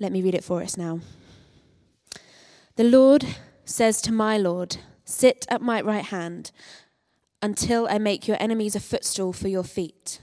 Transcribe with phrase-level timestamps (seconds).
[0.00, 1.00] Let me read it for us now.
[2.76, 3.26] The Lord
[3.66, 6.50] says to my Lord, Sit at my right hand
[7.42, 10.22] until I make your enemies a footstool for your feet.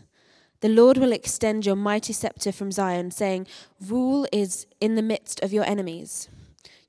[0.61, 3.45] The Lord will extend your mighty scepter from Zion, saying,
[3.79, 6.27] Rule is in the midst of your enemies.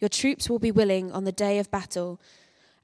[0.00, 2.18] Your troops will be willing on the day of battle,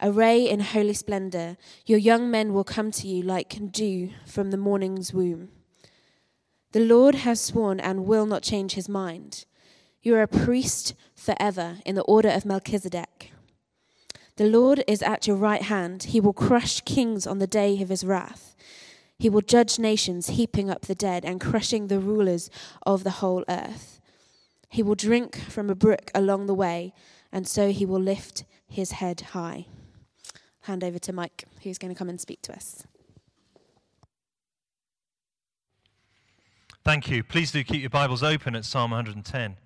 [0.03, 1.57] array in holy splendor.
[1.87, 5.49] Your young men will come to you like dew from the morning's womb.
[6.73, 9.47] The Lord has sworn and will not change his mind.
[10.05, 13.33] You are a priest forever in the order of Melchizedek.
[14.37, 16.05] The Lord is at your right hand.
[16.05, 18.55] He will crush kings on the day of his wrath.
[19.19, 22.51] He will judge nations, heaping up the dead and crushing the rulers
[22.85, 23.99] of the whole earth.
[24.69, 26.93] He will drink from a brook along the way,
[27.33, 29.65] and so he will lift his head high.
[30.63, 32.85] Hand over to Mike, who's going to come and speak to us.
[36.85, 37.25] Thank you.
[37.25, 39.57] Please do keep your Bibles open at Psalm 110.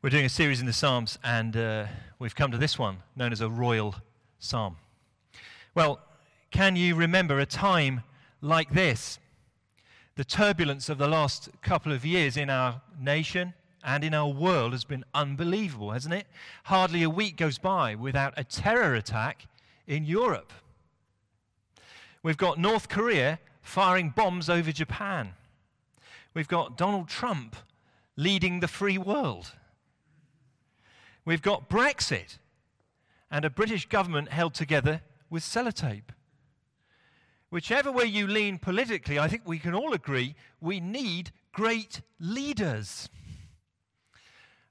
[0.00, 1.86] We're doing a series in the Psalms, and uh,
[2.20, 3.96] we've come to this one, known as a royal
[4.38, 4.76] psalm.
[5.74, 5.98] Well,
[6.52, 8.04] can you remember a time
[8.40, 9.18] like this?
[10.14, 14.70] The turbulence of the last couple of years in our nation and in our world
[14.70, 16.28] has been unbelievable, hasn't it?
[16.62, 19.46] Hardly a week goes by without a terror attack
[19.88, 20.52] in Europe.
[22.22, 25.30] We've got North Korea firing bombs over Japan.
[26.34, 27.56] We've got Donald Trump
[28.16, 29.54] leading the free world.
[31.28, 32.38] We've got Brexit
[33.30, 36.14] and a British government held together with sellotape.
[37.50, 43.10] Whichever way you lean politically, I think we can all agree we need great leaders.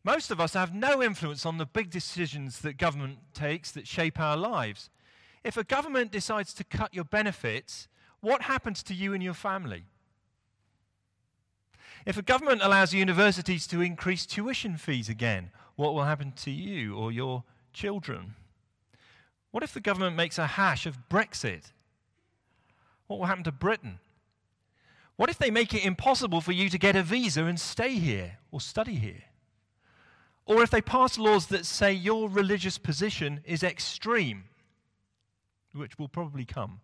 [0.04, 4.20] Most of us have no influence on the big decisions that government takes that shape
[4.20, 4.90] our lives.
[5.44, 7.88] If a government decides to cut your benefits,
[8.20, 9.84] what happens to you and your family?
[12.04, 16.96] If a government allows universities to increase tuition fees again, what will happen to you
[16.96, 18.36] or your children?
[19.52, 21.72] What if the government makes a hash of Brexit?
[23.06, 24.00] What will happen to Britain?
[25.16, 28.40] What if they make it impossible for you to get a visa and stay here
[28.52, 29.24] or study here?
[30.46, 34.46] Or if they pass laws that say your religious position is extreme,
[35.74, 36.82] which will probably come?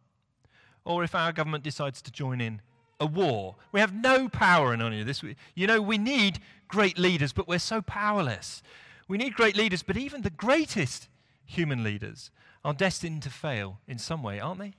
[0.85, 2.62] Or if our government decides to join in
[3.00, 3.56] a war.
[3.72, 5.24] We have no power in any of this.
[5.56, 8.64] You know, we need great leaders, but we're so powerless.
[9.08, 11.08] We need great leaders, but even the greatest
[11.46, 12.31] human leaders
[12.64, 14.74] are destined to fail in some way, aren't they?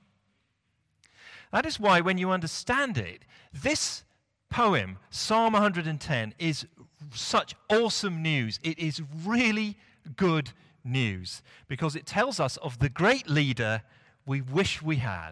[1.51, 4.03] That is why, when you understand it, this
[4.49, 6.65] poem, Psalm 110, is
[7.13, 8.59] such awesome news.
[8.63, 9.77] It is really
[10.15, 10.51] good
[10.83, 13.83] news because it tells us of the great leader
[14.25, 15.31] we wish we had,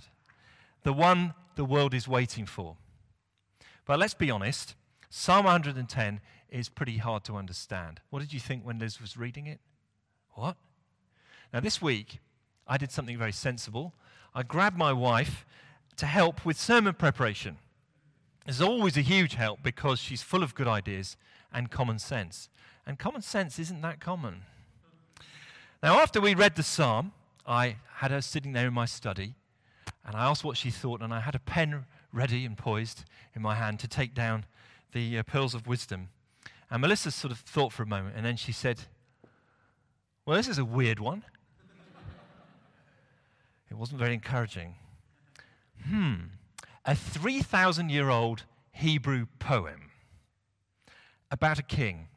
[0.84, 2.78] the one the world is waiting for.
[3.86, 4.76] But let's be honest,
[5.10, 8.00] Psalm 110 is pretty hard to understand.
[8.10, 9.60] What did you think when Liz was reading it?
[10.32, 10.56] What?
[11.54, 12.20] Now, this week,
[12.68, 13.94] I did something very sensible.
[14.34, 15.46] I grabbed my wife
[15.98, 17.58] to help with sermon preparation.
[18.48, 21.16] It's always a huge help because she's full of good ideas
[21.54, 22.50] and common sense.
[22.86, 24.42] And common sense isn't that common.
[25.82, 27.12] Now, after we read the psalm,
[27.46, 29.36] I had her sitting there in my study
[30.06, 33.06] and I asked what she thought, and I had a pen ready and poised
[33.36, 34.46] in my hand to take down
[34.92, 36.10] the uh, pearls of wisdom.
[36.70, 38.82] And Melissa sort of thought for a moment, and then she said,
[40.26, 41.24] Well, this is a weird one.
[43.72, 44.76] it wasn't very encouraging.
[45.88, 46.16] Hmm,
[46.86, 49.92] a 3,000 year old Hebrew poem
[51.32, 52.08] about a king.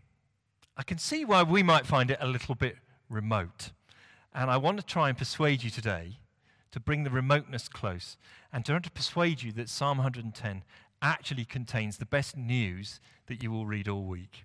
[0.76, 2.76] I can see why we might find it a little bit
[3.08, 3.70] remote.
[4.34, 6.18] And I want to try and persuade you today
[6.76, 8.19] to bring the remoteness close
[8.53, 10.62] and to, to persuade you that Psalm 110
[11.00, 14.44] actually contains the best news that you will read all week.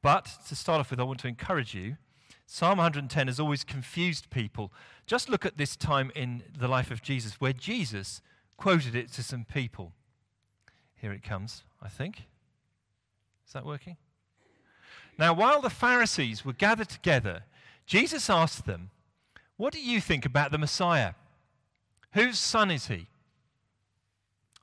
[0.00, 1.98] But to start off with, I want to encourage you.
[2.46, 4.72] Psalm 110 has always confused people.
[5.06, 8.22] Just look at this time in the life of Jesus where Jesus
[8.56, 9.92] quoted it to some people.
[10.94, 12.22] Here it comes, I think.
[13.46, 13.98] Is that working?
[15.18, 17.42] Now, while the Pharisees were gathered together,
[17.84, 18.88] Jesus asked them,
[19.56, 21.14] What do you think about the Messiah?
[22.12, 23.06] Whose son is he?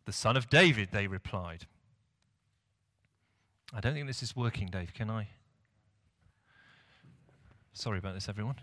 [0.06, 1.68] The son of David, they replied.
[3.74, 4.94] I don't think this is working, Dave.
[4.94, 5.30] Can I?
[7.74, 8.56] Sorry about this, everyone.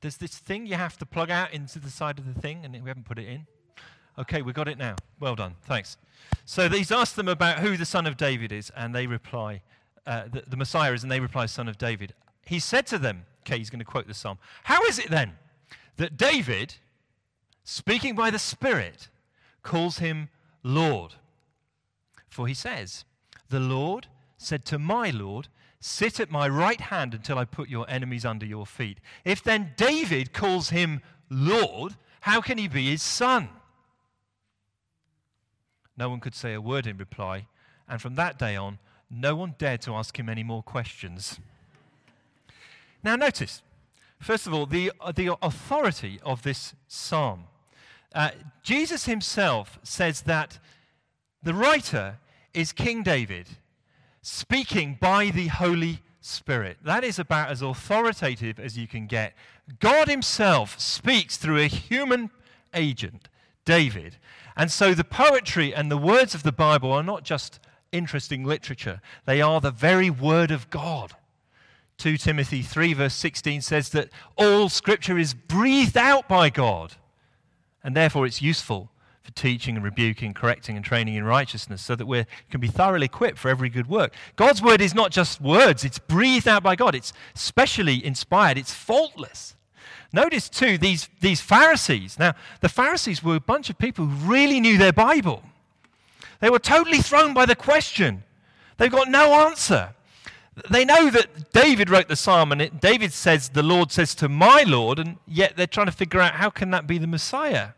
[0.00, 2.72] There's this thing you have to plug out into the side of the thing, and
[2.72, 3.46] we haven't put it in.
[4.18, 4.96] Okay, we got it now.
[5.20, 5.54] Well done.
[5.62, 5.96] Thanks.
[6.44, 9.62] So he's asked them about who the son of David is, and they reply,
[10.06, 12.14] uh, the, the Messiah is, and they reply, son of David.
[12.48, 15.32] He said to them, okay, he's going to quote the psalm, How is it then
[15.98, 16.76] that David,
[17.62, 19.08] speaking by the Spirit,
[19.62, 20.30] calls him
[20.62, 21.14] Lord?
[22.30, 23.04] For he says,
[23.50, 24.06] The Lord
[24.38, 25.48] said to my Lord,
[25.80, 28.98] Sit at my right hand until I put your enemies under your feet.
[29.26, 33.50] If then David calls him Lord, how can he be his son?
[35.98, 37.46] No one could say a word in reply,
[37.86, 38.78] and from that day on,
[39.10, 41.38] no one dared to ask him any more questions.
[43.02, 43.62] Now, notice,
[44.18, 47.44] first of all, the, uh, the authority of this psalm.
[48.14, 48.30] Uh,
[48.62, 50.58] Jesus himself says that
[51.42, 52.18] the writer
[52.54, 53.46] is King David,
[54.22, 56.78] speaking by the Holy Spirit.
[56.82, 59.34] That is about as authoritative as you can get.
[59.80, 62.30] God Himself speaks through a human
[62.74, 63.28] agent,
[63.64, 64.16] David.
[64.56, 67.60] And so the poetry and the words of the Bible are not just
[67.92, 71.14] interesting literature, they are the very Word of God.
[71.98, 76.94] 2 Timothy 3, verse 16 says that all Scripture is breathed out by God,
[77.82, 78.88] and therefore it's useful
[79.22, 83.06] for teaching and rebuking, correcting and training in righteousness, so that we can be thoroughly
[83.06, 84.14] equipped for every good work.
[84.36, 88.72] God's word is not just words, it's breathed out by God, it's specially inspired, it's
[88.72, 89.56] faultless.
[90.12, 92.16] Notice, too, these, these Pharisees.
[92.16, 95.42] Now, the Pharisees were a bunch of people who really knew their Bible.
[96.40, 98.22] They were totally thrown by the question.
[98.76, 99.94] They've got no answer.
[100.70, 104.28] They know that David wrote the psalm, and it, David says, The Lord says to
[104.28, 107.70] my Lord, and yet they're trying to figure out how can that be the Messiah?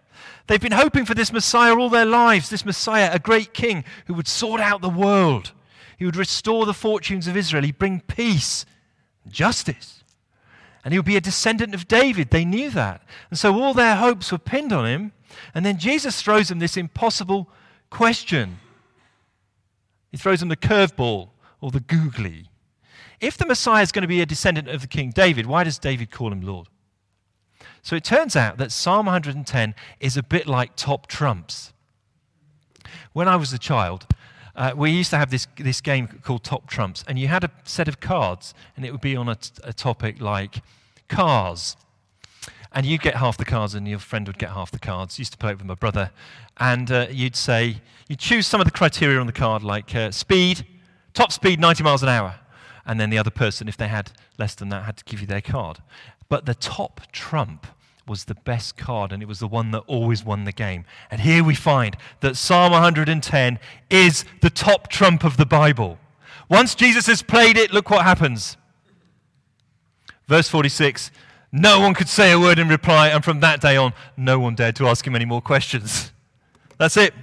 [0.47, 4.15] They've been hoping for this Messiah all their lives, this Messiah, a great king who
[4.15, 5.53] would sort out the world.
[5.97, 7.63] He would restore the fortunes of Israel.
[7.63, 8.67] He'd bring peace,
[9.29, 10.03] justice.
[10.85, 12.31] And he would be a descendant of David.
[12.31, 13.03] They knew that.
[13.29, 15.13] And so all their hopes were pinned on him.
[15.55, 17.49] And then Jesus throws them this impossible
[17.91, 18.59] question.
[20.11, 21.29] He throws them the curveball
[21.61, 22.50] or the googly.
[23.21, 25.79] If the Messiah is going to be a descendant of the King David, why does
[25.79, 26.69] David call him Lord?
[27.83, 31.73] So it turns out that Psalm 110 is a bit like top trumps.
[33.13, 34.07] When I was a child,
[34.57, 37.51] uh, we used to have this, this game called Top Trumps, and you had a
[37.65, 40.63] set of cards, and it would be on a, a topic like
[41.09, 41.77] cars.
[42.73, 45.19] And you'd get half the cards, and your friend would get half the cards.
[45.19, 46.11] I used to play it with my brother.
[46.59, 47.77] And uh, you'd say,
[48.09, 50.67] you'd choose some of the criteria on the card, like uh, speed,
[51.15, 52.37] top speed 90 miles an hour.
[52.87, 55.27] And then the other person, if they had less than that, had to give you
[55.27, 55.79] their card.
[56.29, 57.67] But the top trump
[58.07, 60.85] was the best card, and it was the one that always won the game.
[61.11, 65.99] And here we find that Psalm 110 is the top trump of the Bible.
[66.49, 68.57] Once Jesus has played it, look what happens.
[70.27, 71.13] Verse 46
[71.53, 74.57] No one could say a word in reply, and from that day on, no one
[74.57, 76.13] dared to ask him any more questions.
[76.79, 77.15] That's it.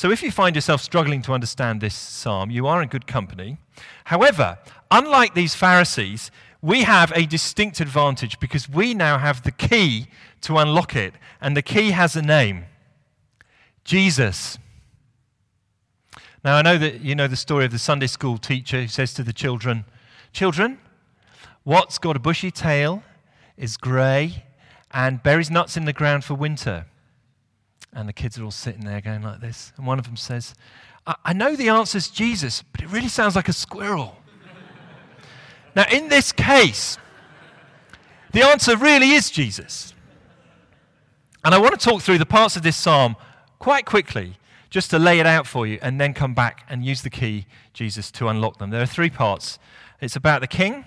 [0.00, 3.58] So if you find yourself struggling to understand this psalm, you are in good company.
[4.04, 4.56] However,
[4.90, 6.30] unlike these Pharisees,
[6.62, 10.06] we have a distinct advantage because we now have the key
[10.40, 12.64] to unlock it, and the key has a name
[13.84, 14.56] Jesus.
[16.42, 19.12] Now, I know that you know the story of the Sunday school teacher who says
[19.12, 19.84] to the children,
[20.32, 20.78] Children,
[21.62, 23.02] what's got a bushy tail,
[23.58, 24.44] is grey,
[24.92, 26.86] and buries nuts in the ground for winter?
[27.92, 29.72] And the kids are all sitting there going like this.
[29.76, 30.54] And one of them says,
[31.06, 34.16] I, I know the answer is Jesus, but it really sounds like a squirrel.
[35.76, 36.98] Now, in this case,
[38.32, 39.94] the answer really is Jesus.
[41.44, 43.14] And I want to talk through the parts of this psalm
[43.60, 44.36] quite quickly,
[44.68, 47.46] just to lay it out for you, and then come back and use the key,
[47.72, 48.70] Jesus, to unlock them.
[48.70, 49.60] There are three parts
[50.00, 50.86] it's about the king,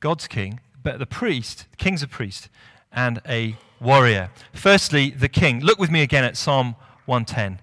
[0.00, 2.48] God's king, but the priest, the king's a priest,
[2.96, 4.30] and a warrior.
[4.52, 5.60] Firstly, the king.
[5.60, 6.74] Look with me again at Psalm
[7.04, 7.60] 110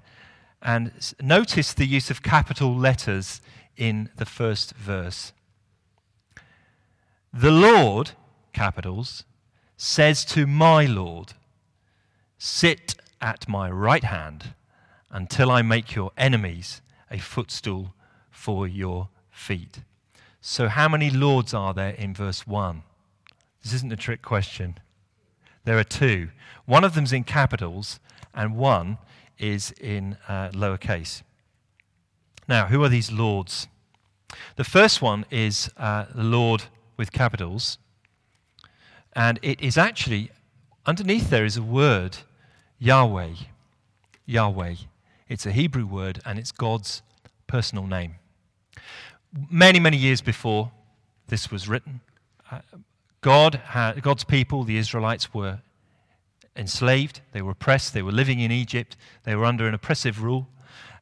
[0.62, 3.42] and notice the use of capital letters
[3.75, 5.34] in the first verse.
[7.34, 8.12] The Lord,
[8.54, 9.25] capitals,
[9.75, 11.34] says to my Lord,
[12.38, 14.54] Sit at my right hand
[15.10, 17.94] until I make your enemies a footstool
[18.30, 19.80] for your feet.
[20.42, 22.84] So, how many lords are there in verse 1?
[23.63, 24.78] This isn't a trick question.
[25.65, 26.29] There are two.
[26.65, 28.00] One of them's in capitals,
[28.34, 28.98] and one
[29.38, 31.24] is in uh, lowercase.
[32.48, 33.67] Now, who are these lords?
[34.55, 36.63] The first one is uh, the Lord
[36.98, 37.77] with capitals.
[39.13, 40.32] And it is actually,
[40.86, 42.17] underneath there is a word,
[42.79, 43.36] Yahweh.
[44.25, 44.75] Yahweh.
[45.29, 47.01] It's a Hebrew word and it's God's
[47.48, 48.15] personal name.
[49.50, 50.72] Many, many years before
[51.27, 52.01] this was written,
[52.51, 52.60] uh,
[53.24, 55.62] God had, God's people, the Israelites, were
[56.58, 60.50] enslaved, they were oppressed, they were living in Egypt, they were under an oppressive rule,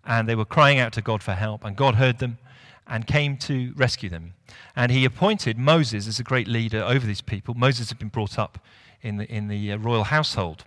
[0.05, 2.37] and they were crying out to God for help, and God heard them
[2.85, 4.35] and came to rescue them.
[4.75, 7.55] And he appointed Moses as a great leader over these people.
[7.55, 8.59] Moses had been brought up
[9.01, 10.65] in the, in the uh, royal household.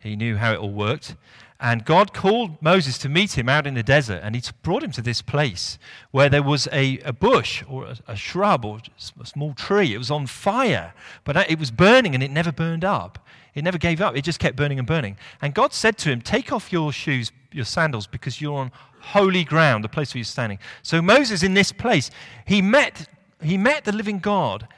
[0.00, 1.14] He knew how it all worked.
[1.60, 4.92] And God called Moses to meet him out in the desert, and he brought him
[4.92, 5.76] to this place
[6.12, 8.78] where there was a, a bush or a, a, shrub or
[9.20, 9.92] a small tree.
[9.92, 13.18] It was on fire, but it was burning and it never burned up.
[13.54, 15.16] It never gave up, it just kept burning and burning.
[15.42, 19.42] And God said to him, Take off your shoes, your sandals, because you're on holy
[19.42, 20.60] ground, the place where you're standing.
[20.82, 22.10] So Moses, in this place,
[22.46, 23.08] he met,
[23.42, 24.68] he met the living God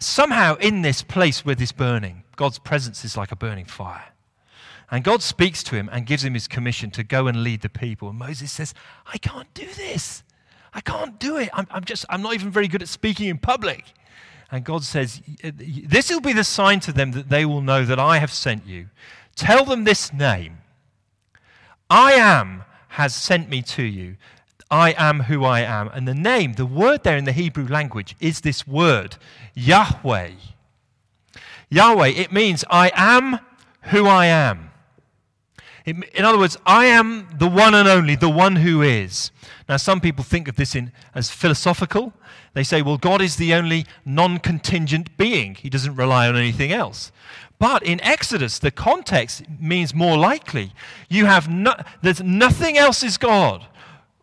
[0.00, 2.24] somehow in this place where this burning.
[2.36, 4.13] God's presence is like a burning fire.
[4.90, 7.68] And God speaks to him and gives him his commission to go and lead the
[7.68, 8.10] people.
[8.10, 8.74] And Moses says,
[9.12, 10.22] I can't do this.
[10.72, 11.48] I can't do it.
[11.52, 13.84] I'm, I'm just, I'm not even very good at speaking in public.
[14.50, 17.98] And God says, This will be the sign to them that they will know that
[17.98, 18.88] I have sent you.
[19.36, 20.58] Tell them this name
[21.88, 24.16] I am has sent me to you.
[24.70, 25.88] I am who I am.
[25.88, 29.16] And the name, the word there in the Hebrew language, is this word,
[29.54, 30.32] Yahweh.
[31.68, 33.38] Yahweh, it means I am
[33.82, 34.70] who I am.
[35.86, 39.30] In other words, I am the one and only, the one who is.
[39.68, 42.14] Now, some people think of this in, as philosophical.
[42.54, 46.72] They say, well, God is the only non contingent being, He doesn't rely on anything
[46.72, 47.12] else.
[47.58, 50.72] But in Exodus, the context means more likely.
[51.08, 53.66] You have no, there's nothing else is God.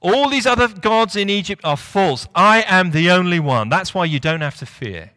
[0.01, 2.27] All these other gods in Egypt are false.
[2.33, 3.69] I am the only one.
[3.69, 5.11] That's why you don't have to fear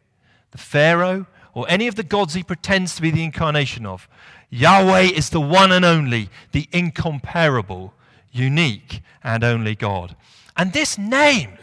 [0.50, 4.08] the Pharaoh or any of the gods he pretends to be the incarnation of.
[4.50, 7.94] Yahweh is the one and only, the incomparable,
[8.32, 10.16] unique, and only God.
[10.56, 11.58] And this name,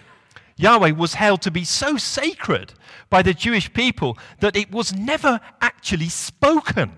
[0.57, 2.73] Yahweh, was held to be so sacred
[3.09, 6.91] by the Jewish people that it was never actually spoken.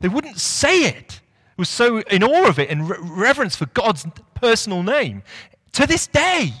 [0.00, 1.20] They wouldn't say it.
[1.56, 5.22] It was so in awe of it and reverence for God's personal name.
[5.72, 6.52] To this day,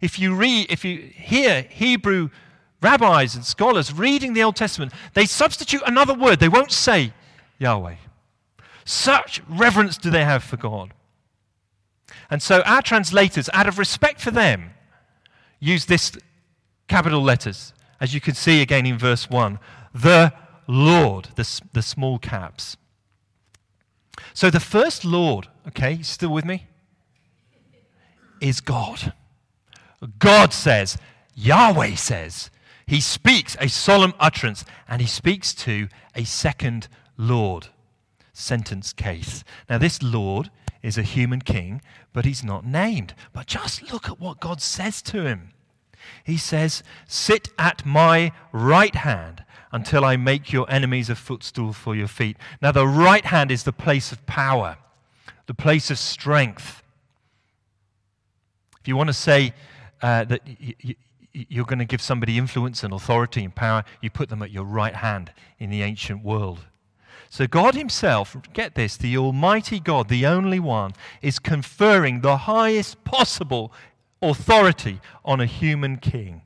[0.00, 2.30] if you read, if you hear Hebrew
[2.84, 6.38] rabbis and scholars reading the Old Testament, they substitute another word.
[6.38, 7.14] They won't say
[7.58, 7.96] Yahweh.
[8.84, 10.92] Such reverence do they have for God.
[12.30, 14.70] And so our translators, out of respect for them,
[15.58, 16.12] use this
[16.86, 19.58] capital letters, as you can see again in verse 1.
[19.94, 20.34] The
[20.66, 22.76] Lord, the, the small caps.
[24.34, 26.66] So the first Lord, okay, still with me?
[28.40, 29.14] Is God.
[30.18, 30.98] God says,
[31.34, 32.50] Yahweh says,
[32.86, 37.68] he speaks a solemn utterance and he speaks to a second Lord.
[38.32, 39.44] Sentence case.
[39.70, 40.50] Now, this Lord
[40.82, 41.80] is a human king,
[42.12, 43.14] but he's not named.
[43.32, 45.52] But just look at what God says to him.
[46.24, 51.94] He says, Sit at my right hand until I make your enemies a footstool for
[51.94, 52.36] your feet.
[52.60, 54.76] Now, the right hand is the place of power,
[55.46, 56.82] the place of strength.
[58.80, 59.54] If you want to say
[60.02, 60.42] uh, that
[61.34, 64.64] you're going to give somebody influence and authority and power, you put them at your
[64.64, 66.60] right hand in the ancient world.
[67.28, 73.02] So, God Himself, get this, the Almighty God, the only one, is conferring the highest
[73.04, 73.72] possible
[74.22, 76.42] authority on a human king.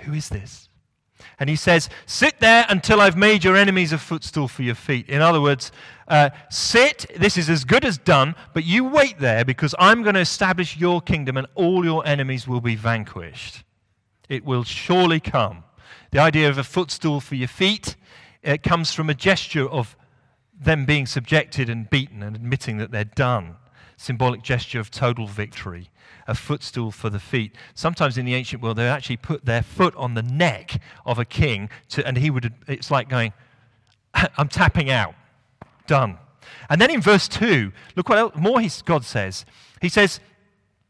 [0.00, 0.68] Who is this?
[1.38, 5.08] And he says, Sit there until I've made your enemies a footstool for your feet.
[5.08, 5.70] In other words,
[6.08, 10.14] uh, sit, this is as good as done, but you wait there because I'm going
[10.14, 13.64] to establish your kingdom and all your enemies will be vanquished.
[14.28, 15.64] It will surely come.
[16.12, 17.96] The idea of a footstool for your feet
[18.46, 19.96] it comes from a gesture of
[20.58, 23.56] them being subjected and beaten and admitting that they're done.
[23.96, 25.90] Symbolic gesture of total victory
[26.28, 27.54] a footstool for the feet.
[27.74, 31.24] Sometimes in the ancient world, they actually put their foot on the neck of a
[31.24, 33.32] king, to, and he would, it's like going,
[34.36, 35.14] I'm tapping out.
[35.86, 36.18] Done.
[36.68, 39.44] And then in verse 2, look what more God says.
[39.80, 40.20] He says,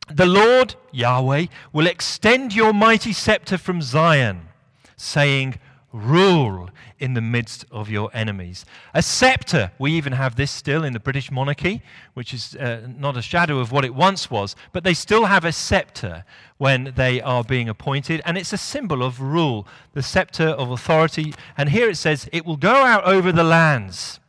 [0.08, 4.48] The Lord, Yahweh, will extend your mighty scepter from Zion,
[4.96, 5.58] saying,
[5.92, 8.64] Rule in the midst of your enemies.
[8.92, 11.82] A scepter, we even have this still in the British monarchy,
[12.14, 15.44] which is uh, not a shadow of what it once was, but they still have
[15.44, 16.24] a scepter
[16.58, 21.34] when they are being appointed, and it's a symbol of rule, the scepter of authority.
[21.56, 24.20] And here it says, it will go out over the lands,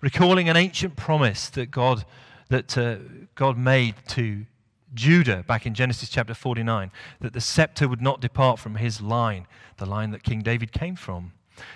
[0.00, 2.04] recalling an ancient promise that God,
[2.48, 2.96] that, uh,
[3.34, 4.46] God made to
[4.94, 9.46] Judah back in Genesis chapter 49, that the scepter would not depart from his line,
[9.76, 11.32] the line that King David came from.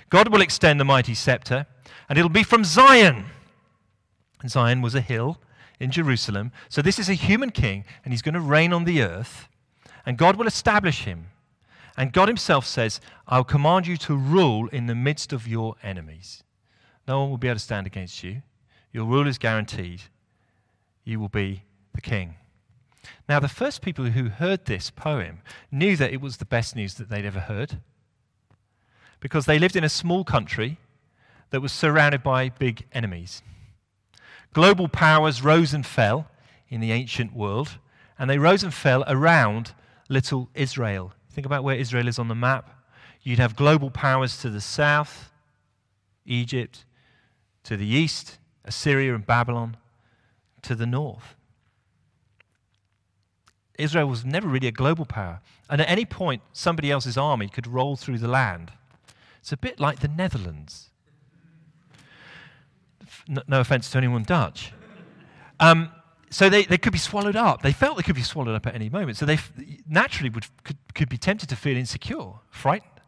[0.08, 1.66] God will extend the mighty scepter,
[2.08, 3.26] and it'll be from Zion.
[4.40, 5.38] And Zion was a hill
[5.78, 6.52] in Jerusalem.
[6.68, 9.48] So this is a human king, and he's going to reign on the earth,
[10.04, 11.28] and God will establish him.
[11.96, 16.42] And God himself says, I'll command you to rule in the midst of your enemies.
[17.10, 18.40] No one will be able to stand against you.
[18.92, 20.02] Your rule is guaranteed.
[21.02, 22.36] You will be the king.
[23.28, 25.40] Now, the first people who heard this poem
[25.72, 27.80] knew that it was the best news that they'd ever heard
[29.18, 30.78] because they lived in a small country.
[31.50, 33.42] that was surrounded by big enemies.
[34.52, 36.28] Global powers rose and fell
[36.68, 37.78] in the ancient world,
[38.20, 39.74] and they rose and fell around
[40.08, 41.12] little Israel.
[41.28, 42.70] Think about where Israel is on the map.
[43.24, 45.32] You'd have global powers to the south,
[46.24, 46.84] Egypt,
[47.70, 49.76] to the east, Assyria and Babylon,
[50.62, 51.36] to the north.
[53.78, 55.40] Israel was never really a global power.
[55.68, 58.72] And at any point, somebody else's army could roll through the land.
[59.38, 60.90] It's a bit like the Netherlands.
[63.28, 64.72] No offense to anyone Dutch.
[65.60, 65.92] Um,
[66.28, 67.62] so they, they could be swallowed up.
[67.62, 69.16] They felt they could be swallowed up at any moment.
[69.16, 69.52] So they f-
[69.88, 72.99] naturally would, could, could be tempted to feel insecure, frightened.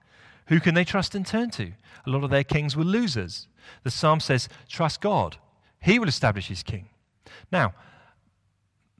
[0.46, 1.72] Who can they trust and turn to?
[2.06, 3.48] A lot of their kings were losers.
[3.84, 5.36] The psalm says, Trust God.
[5.80, 6.88] He will establish his king.
[7.50, 7.74] Now,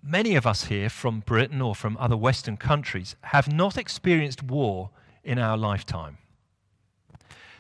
[0.03, 4.91] many of us here from Britain or from other Western countries have not experienced war
[5.23, 6.19] in our lifetime.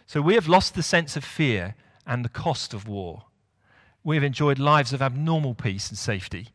[0.06, 1.74] So we have lost the sense of fear
[2.06, 3.24] and the cost of war.
[4.04, 6.48] We have enjoyed lives of abnormal peace and safety.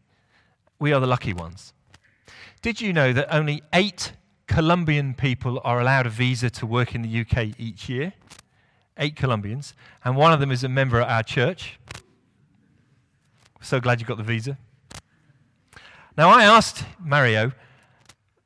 [0.79, 1.74] We are the lucky ones.
[2.62, 4.12] Did you know that only eight
[4.47, 8.13] Colombian people are allowed a visa to work in the UK each year?
[8.97, 9.73] Eight Colombians.
[10.03, 11.79] And one of them is a member at our church.
[13.61, 14.57] So glad you got the visa.
[16.17, 17.51] Now, I asked Mario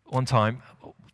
[0.06, 0.62] one time,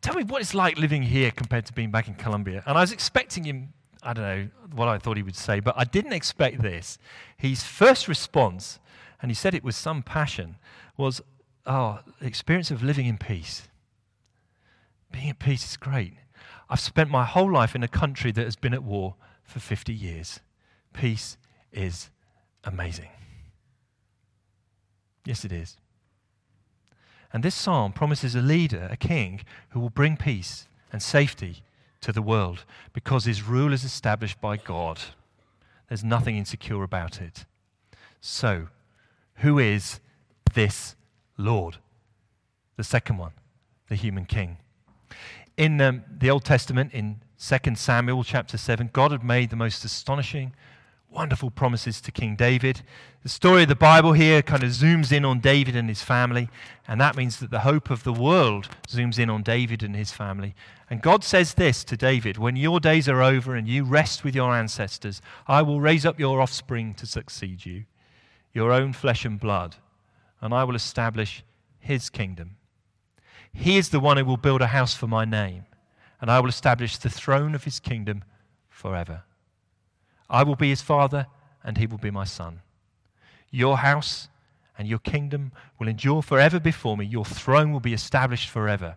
[0.01, 2.63] tell me what it's like living here compared to being back in Colombia.
[2.65, 5.75] And I was expecting him, I don't know what I thought he would say, but
[5.77, 6.97] I didn't expect this.
[7.35, 8.79] His first response,
[9.21, 10.55] and he said it with some passion,
[10.95, 11.21] was,
[11.65, 13.67] Oh, the experience of living in peace.
[15.11, 16.13] Being at peace is great.
[16.69, 19.93] I've spent my whole life in a country that has been at war for 50
[19.93, 20.41] years.
[20.93, 21.37] Peace
[21.71, 22.09] is
[22.63, 23.09] amazing.
[25.25, 25.77] Yes, it is.
[27.33, 31.63] And this psalm promises a leader, a king, who will bring peace and safety
[32.01, 34.99] to the world because his rule is established by God.
[35.87, 37.45] There's nothing insecure about it.
[38.21, 38.67] So,
[39.35, 39.99] who is
[40.53, 40.95] this
[41.37, 41.77] Lord?
[42.75, 43.31] The second one,
[43.87, 44.57] the human king.
[45.57, 49.83] In um, the Old Testament, in 2 Samuel chapter 7, God had made the most
[49.83, 50.53] astonishing
[51.09, 52.83] wonderful promises to King David.
[53.23, 56.47] The story of the Bible here kind of zooms in on David and his family,
[56.87, 60.11] and that means that the hope of the world zooms in on David and his
[60.11, 60.53] family.
[60.91, 64.35] And God says this to David When your days are over and you rest with
[64.35, 67.85] your ancestors, I will raise up your offspring to succeed you,
[68.53, 69.77] your own flesh and blood,
[70.39, 71.43] and I will establish
[71.79, 72.56] his kingdom.
[73.59, 75.65] He is the one who will build a house for my name,
[76.21, 78.23] and I will establish the throne of his kingdom
[78.69, 79.23] forever.
[80.29, 81.25] I will be his father,
[81.63, 82.61] and he will be my son.
[83.49, 84.29] Your house
[84.77, 87.05] and your kingdom will endure forever before me.
[87.05, 88.95] Your throne will be established forever.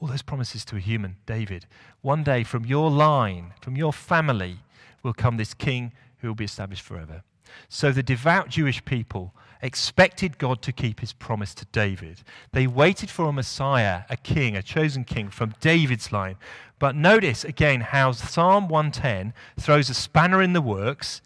[0.00, 1.66] All those promises to a human, David.
[2.00, 4.58] One day from your line, from your family,
[5.02, 7.24] will come this king who will be established forever.
[7.68, 12.22] So the devout Jewish people expected God to keep his promise to David.
[12.52, 16.36] They waited for a Messiah, a king, a chosen king from David's line.
[16.78, 21.20] But notice again how Psalm 110 throws a spanner in the works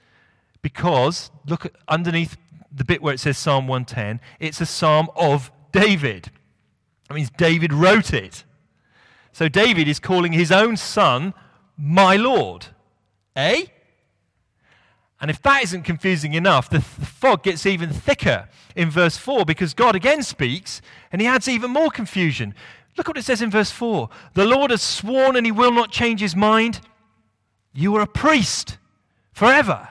[0.63, 2.37] because look at underneath
[2.75, 6.31] the bit where it says Psalm 110, it's a psalm of David.
[7.09, 8.45] That means David wrote it.
[9.33, 11.35] So David is calling his own son
[11.77, 12.67] my Lord.
[13.37, 13.65] Eh?
[15.23, 19.45] And if that isn't confusing enough, the, the fog gets even thicker in verse 4
[19.45, 20.83] because God again speaks
[21.13, 22.57] and he adds even more confusion.
[22.97, 25.93] Look what it says in verse 4 The Lord has sworn and he will not
[25.93, 26.81] change his mind.
[27.73, 28.79] You are a priest
[29.33, 29.91] forever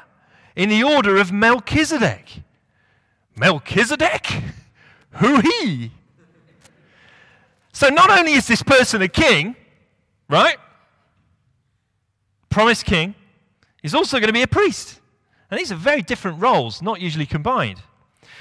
[0.53, 2.43] in the order of Melchizedek.
[3.33, 4.27] Melchizedek?
[5.11, 5.91] Who he?
[7.71, 9.55] So not only is this person a king,
[10.27, 10.57] right?
[12.49, 13.15] Promised king,
[13.81, 15.00] he's also going to be a priest.
[15.51, 17.83] And these are very different roles, not usually combined.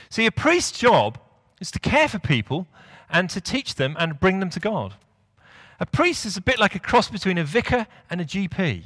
[0.08, 1.18] See, a priest's job
[1.60, 2.68] is to care for people
[3.10, 4.94] and to teach them and bring them to God.
[5.80, 8.84] A priest is a bit like a cross between a vicar and a GP.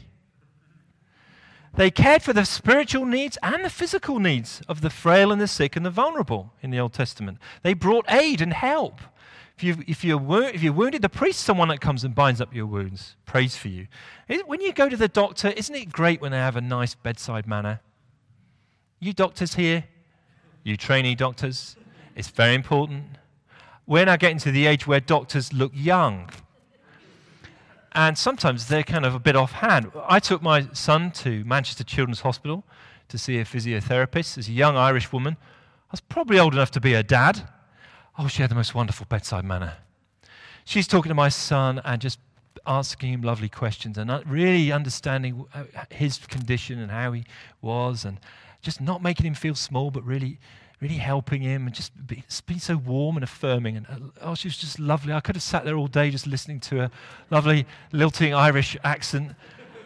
[1.76, 5.48] They cared for the spiritual needs and the physical needs of the frail and the
[5.48, 7.38] sick and the vulnerable in the Old Testament.
[7.62, 9.00] They brought aid and help.
[9.58, 12.40] If, you, if, you're, if you're wounded, the priest is someone that comes and binds
[12.40, 13.88] up your wounds, prays for you.
[14.46, 17.46] When you go to the doctor, isn't it great when they have a nice bedside
[17.46, 17.80] manner?
[19.04, 19.84] You doctors here,
[20.62, 21.76] you trainee doctors,
[22.16, 23.04] it's very important.
[23.86, 26.30] We're now getting to the age where doctors look young.
[27.92, 29.92] And sometimes they're kind of a bit offhand.
[30.08, 32.64] I took my son to Manchester Children's Hospital
[33.08, 35.36] to see a physiotherapist as a young Irish woman.
[35.42, 37.46] I was probably old enough to be her dad.
[38.18, 39.74] Oh, she had the most wonderful bedside manner.
[40.64, 42.18] She's talking to my son and just
[42.66, 47.24] asking him lovely questions and really understanding uh, his condition and how he
[47.60, 48.18] was and
[48.64, 50.38] just not making him feel small, but really,
[50.80, 53.76] really helping him and just be, being so warm and affirming.
[53.76, 55.12] And uh, oh, she was just lovely.
[55.12, 56.90] I could have sat there all day just listening to a
[57.30, 59.32] lovely lilting Irish accent.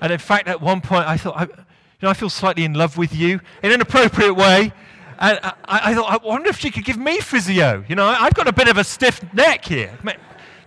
[0.01, 2.75] And in fact, at one point, I thought, I, you know, I feel slightly in
[2.75, 4.73] love with you in an appropriate way.
[5.19, 7.85] And I, I, thought, I wonder if she could give me physio.
[7.89, 9.99] You know, I've got a bit of a stiff neck here.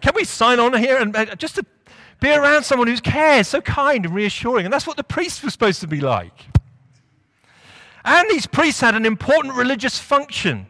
[0.01, 1.65] Can we sign on here and uh, just to
[2.19, 4.65] be around someone who cares, so kind and reassuring?
[4.65, 6.50] And that's what the priest was supposed to be like.
[8.03, 10.67] And these priests had an important religious function.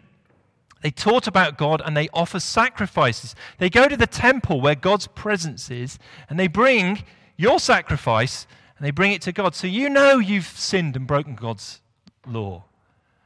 [0.82, 3.36] They taught about God and they offer sacrifices.
[3.60, 7.04] They go to the temple where God's presence is and they bring
[7.38, 9.56] your sacrifice and they bring it to God.
[9.56, 11.82] So you know you've sinned and broken God's
[12.26, 12.64] law.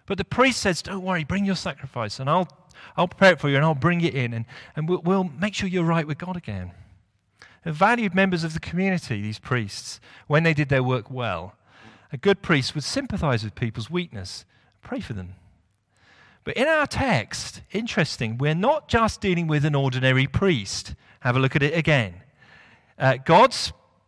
[0.05, 2.47] But the priest says, Don't worry, bring your sacrifice and I'll,
[2.97, 5.55] I'll prepare it for you and I'll bring it in and, and we'll, we'll make
[5.55, 6.71] sure you're right with God again.
[7.63, 11.55] They're valued members of the community, these priests, when they did their work well.
[12.15, 14.45] A good priest would sympathize with people's weakness,
[14.81, 15.35] pray for them.
[16.45, 20.95] But in our text, interesting, we're not just dealing with an ordinary priest.
[21.19, 22.13] Have a look at it again.
[22.97, 23.53] Uh, God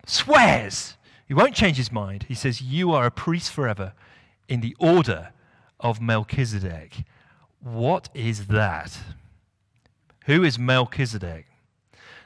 [0.06, 0.96] swears,
[1.28, 2.28] he won't change his mind.
[2.30, 3.92] He says, You are a priest forever
[4.48, 5.34] in the order
[5.78, 7.04] of Melchizedek.
[7.60, 8.98] What is that?
[10.28, 11.46] Who is Melchizedek?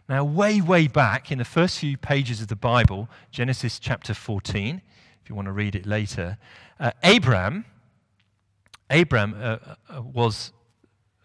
[0.08, 4.76] Now, way, way back in the first few pages of the Bible, Genesis chapter 14,
[4.76, 4.91] if
[5.32, 6.38] you want to read it later,
[6.78, 7.64] uh, Abraham,
[8.90, 9.58] Abraham uh,
[9.90, 10.52] uh, was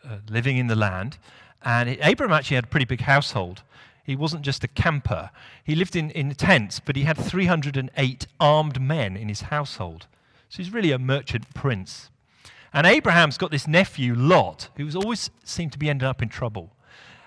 [0.05, 1.19] uh, living in the land,
[1.64, 3.64] and Abraham actually had a pretty big household.
[4.05, 5.31] He wasn't just a camper.
[5.64, 10.07] He lived in, in tents, but he had 308 armed men in his household.
[10.49, 12.09] So he's really a merchant prince.
[12.73, 16.77] And Abraham's got this nephew, Lot, who always seemed to be ending up in trouble.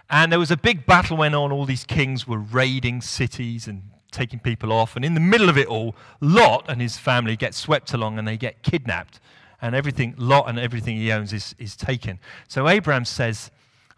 [0.09, 1.51] And there was a big battle went on.
[1.51, 4.95] All these kings were raiding cities and taking people off.
[4.95, 8.27] And in the middle of it all, Lot and his family get swept along and
[8.27, 9.19] they get kidnapped.
[9.61, 12.19] And everything, Lot and everything he owns is, is taken.
[12.47, 13.51] So Abraham says,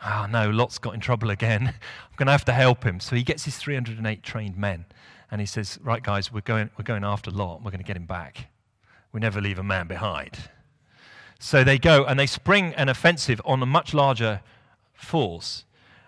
[0.03, 1.67] Oh no, Lot's got in trouble again.
[1.67, 2.99] I'm going to have to help him.
[2.99, 4.85] So he gets his 308 trained men.
[5.29, 7.63] And he says, Right, guys, we're going, we're going after Lot.
[7.63, 8.47] We're going to get him back.
[9.11, 10.49] We never leave a man behind.
[11.39, 14.41] So they go and they spring an offensive on a much larger
[14.93, 15.65] force.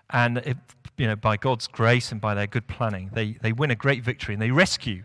[0.09, 0.57] And it,
[0.97, 4.03] you know, by God's grace and by their good planning, they, they win a great
[4.03, 5.03] victory and they rescue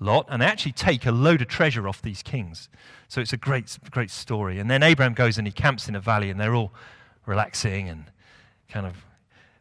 [0.00, 2.68] Lot and they actually take a load of treasure off these kings.
[3.08, 4.58] So it's a great, great story.
[4.58, 6.72] And then Abraham goes and he camps in a valley and they're all
[7.26, 8.04] relaxing and
[8.68, 9.04] kind of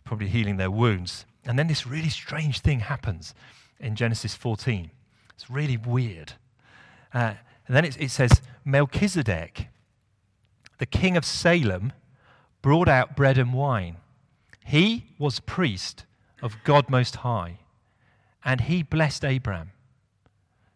[0.04, 1.26] probably healing their wounds.
[1.44, 3.34] And then this really strange thing happens
[3.80, 4.92] in Genesis 14.
[5.34, 6.34] It's really weird.
[7.13, 7.34] Uh,
[7.68, 9.68] and then it, it says Melchizedek,
[10.78, 11.94] the king of Salem,
[12.62, 13.98] brought out bread and wine.
[14.67, 16.03] He was priest
[16.41, 17.60] of God Most High,
[18.43, 19.71] and he blessed Abraham,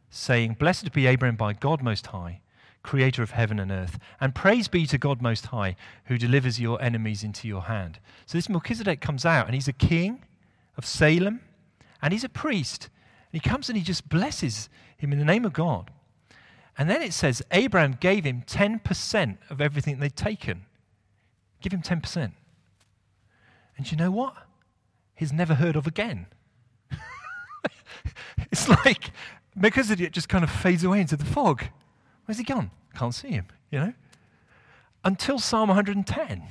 [0.09, 2.39] saying, Blessed be Abraham by God Most High,
[2.83, 5.75] creator of heaven and earth, and praise be to God Most High,
[6.05, 7.99] who delivers your enemies into your hand.
[8.25, 10.23] So this Melchizedek comes out, and he's a king
[10.77, 11.41] of Salem,
[12.01, 12.87] and he's a priest.
[13.33, 15.91] And he comes and he just blesses him in the name of God.
[16.77, 20.65] And then it says Abraham gave him 10% of everything they'd taken.
[21.59, 22.31] Give him 10%.
[23.81, 24.35] And you know what?
[25.15, 26.27] He's never heard of again.
[28.51, 29.09] it's like
[29.55, 31.63] Melchizedek just kind of fades away into the fog.
[32.25, 32.69] Where's he gone?
[32.93, 33.93] Can't see him, you know?
[35.03, 36.43] Until Psalm 110.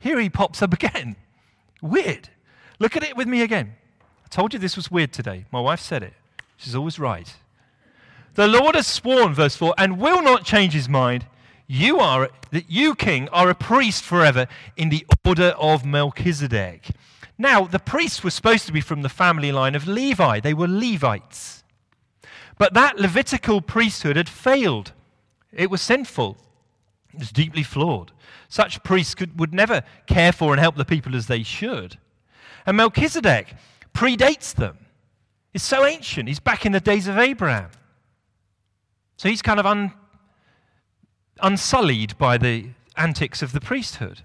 [0.00, 1.14] Here he pops up again.
[1.80, 2.30] Weird.
[2.80, 3.76] Look at it with me again.
[4.24, 5.44] I told you this was weird today.
[5.52, 6.14] My wife said it.
[6.56, 7.32] She's always right.
[8.34, 11.26] The Lord has sworn, verse 4, and will not change his mind.
[11.72, 16.90] You are, that you, king, are a priest forever in the order of Melchizedek.
[17.38, 20.40] Now, the priests were supposed to be from the family line of Levi.
[20.40, 21.62] They were Levites.
[22.58, 24.90] But that Levitical priesthood had failed.
[25.52, 26.38] It was sinful.
[27.14, 28.10] It was deeply flawed.
[28.48, 31.98] Such priests could, would never care for and help the people as they should.
[32.66, 33.54] And Melchizedek
[33.94, 34.76] predates them.
[35.52, 36.26] He's so ancient.
[36.26, 37.70] He's back in the days of Abraham.
[39.16, 39.92] So he's kind of un,
[41.42, 44.22] unsullied by the antics of the priesthood.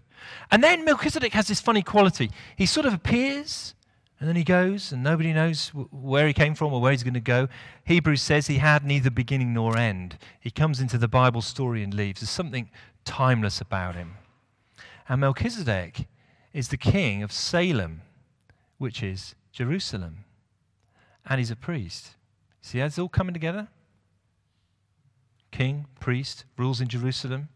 [0.52, 2.32] And then Melchizedek has this funny quality.
[2.56, 3.76] He sort of appears
[4.20, 7.16] and then he goes, and nobody knows where he came from or where he's going
[7.16, 7.50] to go.
[7.84, 10.18] Hebrews says he had neither beginning nor end.
[10.40, 12.22] He comes into the Bible story and leaves.
[12.22, 12.70] There's something
[13.04, 14.16] timeless about him.
[15.10, 16.08] And Melchizedek
[16.54, 18.02] is the king of Salem,
[18.78, 20.24] which is Jerusalem.
[21.26, 22.16] And he's a priest.
[22.62, 23.68] See how it's all coming together?
[25.56, 27.48] King, priest, rules in Jerusalem.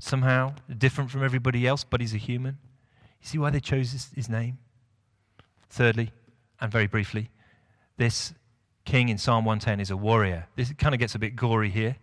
[0.00, 2.58] Somehow different from everybody else, but he's a human.
[3.22, 4.58] You see why they chose his, name?
[5.70, 6.10] Thirdly,
[6.60, 7.30] and very briefly,
[7.96, 8.34] this
[8.84, 10.48] king in Psalm 110 is a warrior.
[10.56, 11.96] This kind of gets a bit gory here.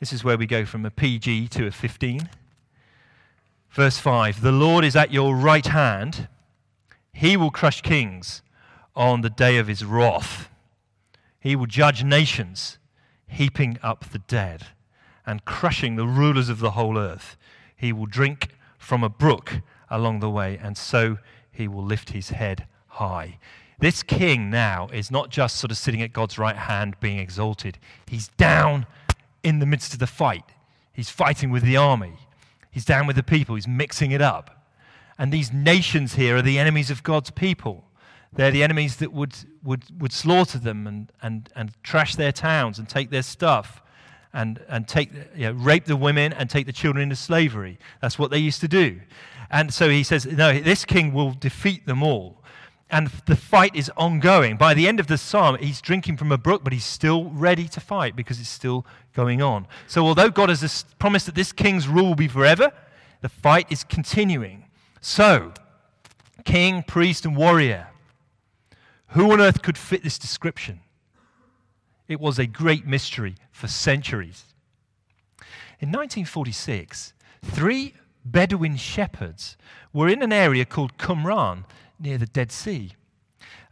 [0.00, 2.28] This is where we go from a PG to a 15.
[3.70, 6.26] Verse 5 The Lord is at your right hand,
[7.12, 8.42] he will crush kings
[8.96, 10.48] on the day of his wrath.
[11.42, 12.78] He will judge nations,
[13.26, 14.68] heaping up the dead
[15.26, 17.36] and crushing the rulers of the whole earth.
[17.76, 21.18] He will drink from a brook along the way, and so
[21.50, 23.40] he will lift his head high.
[23.80, 27.76] This king now is not just sort of sitting at God's right hand being exalted,
[28.06, 28.86] he's down
[29.42, 30.44] in the midst of the fight.
[30.92, 32.18] He's fighting with the army,
[32.70, 34.64] he's down with the people, he's mixing it up.
[35.18, 37.84] And these nations here are the enemies of God's people.
[38.34, 42.78] They're the enemies that would, would, would slaughter them and, and, and trash their towns
[42.78, 43.82] and take their stuff
[44.32, 47.78] and, and take, you know, rape the women and take the children into slavery.
[48.00, 49.00] That's what they used to do.
[49.50, 52.42] And so he says, no, this king will defeat them all.
[52.90, 54.56] And the fight is ongoing.
[54.56, 57.66] By the end of the psalm, he's drinking from a brook, but he's still ready
[57.68, 59.66] to fight because it's still going on.
[59.86, 62.70] So, although God has promised that this king's rule will be forever,
[63.22, 64.66] the fight is continuing.
[65.00, 65.54] So,
[66.44, 67.88] king, priest, and warrior.
[69.12, 70.80] Who on earth could fit this description?
[72.08, 74.44] It was a great mystery for centuries.
[75.80, 77.12] In 1946,
[77.44, 77.94] three
[78.24, 79.56] Bedouin shepherds
[79.92, 81.64] were in an area called Qumran
[81.98, 82.92] near the Dead Sea.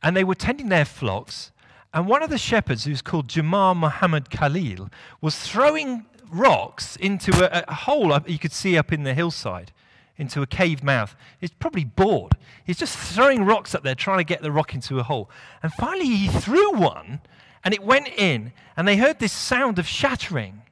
[0.03, 1.53] And they were tending their flocks.
[1.94, 7.64] And one of the shepherds, who's called Jamar Muhammad Khalil, was throwing rocks into a,
[7.66, 9.72] a hole you could see up in the hillside,
[10.20, 11.16] into a cave mouth.
[11.40, 12.33] He's probably bored.
[12.64, 15.30] He's just throwing rocks up there, trying to get the rock into a hole.
[15.62, 17.20] And finally, he threw one,
[17.64, 20.62] and it went in, and they heard this sound of shattering,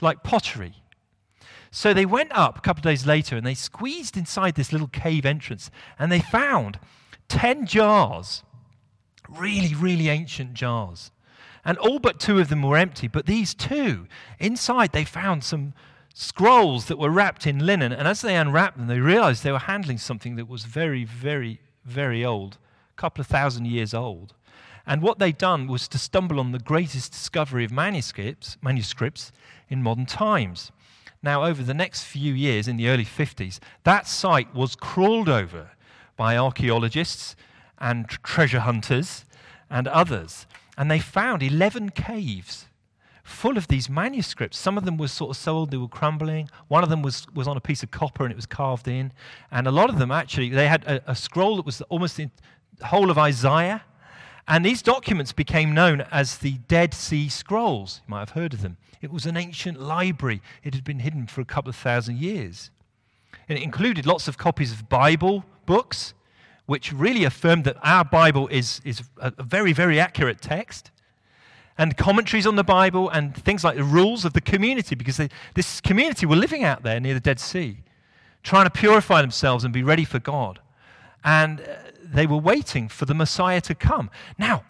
[0.00, 0.82] like pottery.
[1.70, 4.88] So they went up a couple of days later and they squeezed inside this little
[4.88, 6.78] cave entrance and they found
[7.28, 8.42] 10 jars,
[9.26, 11.10] really, really ancient jars.
[11.64, 14.06] And all but two of them were empty, but these two,
[14.38, 15.72] inside they found some
[16.14, 17.92] scrolls that were wrapped in linen.
[17.92, 21.60] And as they unwrapped them, they realized they were handling something that was very, very,
[21.84, 22.58] very old,
[22.96, 24.34] a couple of thousand years old.
[24.86, 29.32] And what they'd done was to stumble on the greatest discovery of manuscripts, manuscripts
[29.68, 30.72] in modern times.
[31.22, 35.70] Now, over the next few years, in the early 50s, that site was crawled over
[36.16, 37.36] by archaeologists
[37.78, 39.24] and treasure hunters
[39.70, 40.46] and others.
[40.76, 42.66] And they found 11 caves
[43.22, 44.58] full of these manuscripts.
[44.58, 46.48] Some of them were sort of so old they were crumbling.
[46.68, 49.12] One of them was, was on a piece of copper and it was carved in.
[49.50, 52.30] And a lot of them actually, they had a, a scroll that was almost the
[52.84, 53.82] whole of Isaiah.
[54.48, 58.00] And these documents became known as the Dead Sea Scrolls.
[58.06, 58.76] You might have heard of them.
[59.00, 60.42] It was an ancient library.
[60.64, 62.70] It had been hidden for a couple of thousand years.
[63.48, 66.14] And it included lots of copies of Bible books,
[66.66, 70.90] which really affirmed that our Bible is, is a very, very accurate text.
[71.78, 75.28] And commentaries on the Bible and things like the rules of the community, because they,
[75.54, 77.78] this community were living out there near the Dead Sea,
[78.42, 80.60] trying to purify themselves and be ready for God.
[81.24, 81.64] And uh,
[82.04, 84.10] they were waiting for the Messiah to come.
[84.38, 84.64] Now,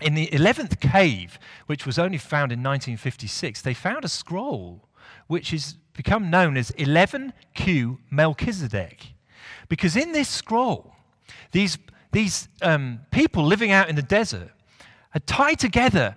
[0.00, 4.88] in the 11th cave, which was only found in 1956, they found a scroll
[5.26, 9.14] which has become known as 11Q Melchizedek.
[9.68, 10.94] Because in this scroll,
[11.52, 11.78] these,
[12.12, 14.50] these um, people living out in the desert
[15.12, 16.16] had tied together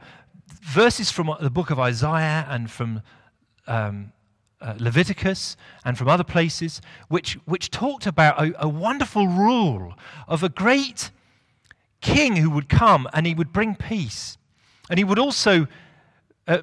[0.62, 3.02] verses from the book of Isaiah and from
[3.68, 4.12] um,
[4.62, 9.94] uh, Leviticus and from other places, which, which talked about a, a wonderful rule
[10.28, 11.12] of a great
[12.02, 14.38] king who would come and he would bring peace.
[14.90, 15.68] And he would also
[16.48, 16.62] uh,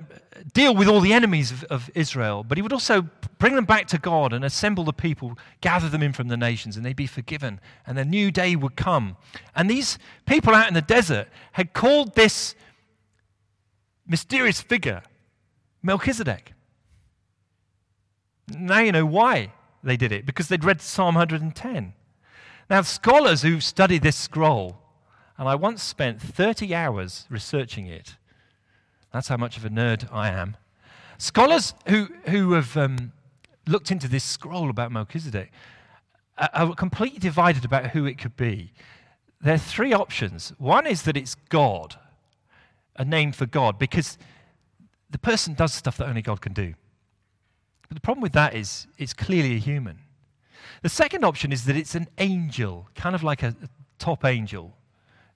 [0.53, 3.88] deal with all the enemies of, of, Israel, but he would also bring them back
[3.88, 7.07] to God and assemble the people, gather them in from the nations, and they'd be
[7.07, 7.61] forgiven.
[7.87, 9.16] And a new day would come.
[9.57, 12.55] And these people out in the desert had called this
[14.07, 15.03] mysterious figure
[15.83, 16.53] Melchizedek.
[18.49, 21.95] Now you know why they did it, because they'd read Psalm 110.
[22.71, 24.79] Now, scholars who study this scroll
[25.37, 28.16] and I once spent 30 hours researching it.
[29.12, 30.57] That's how much of a nerd I am.
[31.18, 33.12] Scholars who, who have um,
[33.66, 35.53] looked into this scroll about Melchizedek
[36.38, 38.72] are, are completely divided about who it could be.
[39.40, 40.53] There are three options.
[40.59, 41.96] One is that it's God,
[42.96, 44.18] a name for God, because
[45.11, 46.75] the person does stuff that only God can do.
[47.88, 49.98] But the problem with that is it's clearly a human.
[50.83, 53.55] The second option is that it's an angel, kind of like a
[53.98, 54.75] top angel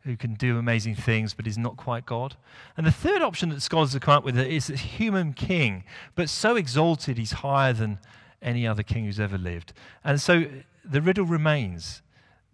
[0.06, 2.36] who can do amazing things but is not quite God.
[2.76, 6.30] And the third option that scholars have come up with is a human king, but
[6.30, 7.98] so exalted he's higher than
[8.40, 9.74] any other king who's ever lived.
[10.02, 10.46] And so
[10.84, 12.00] the riddle remains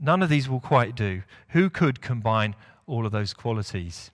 [0.04, 1.22] None of these will quite do.
[1.50, 2.56] Who could combine
[2.88, 4.10] all of those qualities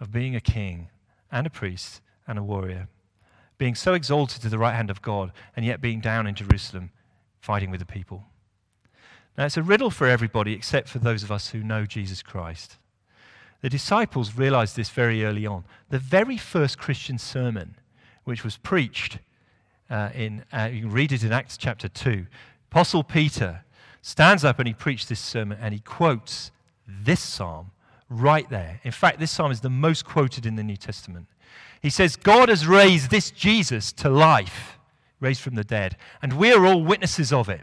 [0.00, 0.88] of being a king
[1.30, 2.88] and a priest and a warrior?
[3.56, 6.90] Being so exalted to the right hand of God and yet being down in Jerusalem
[7.38, 8.24] fighting with the people.
[9.36, 12.76] Now, it's a riddle for everybody except for those of us who know Jesus Christ.
[13.60, 15.64] The disciples realized this very early on.
[15.90, 17.74] The very first Christian sermon,
[18.24, 19.18] which was preached
[19.90, 22.26] uh, in, uh, you can read it in Acts chapter 2,
[22.70, 23.64] Apostle Peter
[24.00, 26.50] stands up and he preached this sermon and he quotes
[26.86, 27.70] this psalm
[28.08, 28.80] right there.
[28.84, 31.26] In fact, this psalm is the most quoted in the New Testament.
[31.82, 34.78] He says, God has raised this Jesus to life,
[35.20, 37.62] raised from the dead, and we are all witnesses of it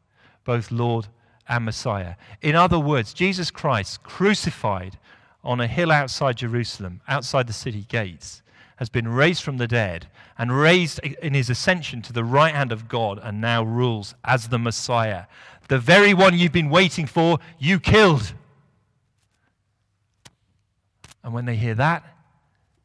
[0.43, 1.07] both Lord
[1.47, 2.15] and Messiah.
[2.41, 4.97] In other words, Jesus Christ, crucified
[5.43, 8.41] on a hill outside Jerusalem, outside the city gates,
[8.77, 12.71] has been raised from the dead and raised in his ascension to the right hand
[12.71, 15.25] of God and now rules as the Messiah.
[15.67, 18.33] The very one you've been waiting for, you killed.
[21.23, 22.03] And when they hear that,